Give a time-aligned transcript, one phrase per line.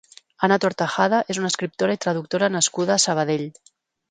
[0.45, 3.49] Ana Tortajada és una escriptora i traductora nascuda a Sabadell.